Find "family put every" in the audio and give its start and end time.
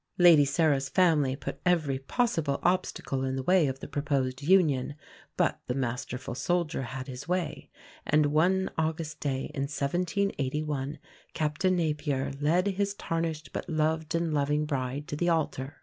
0.89-1.99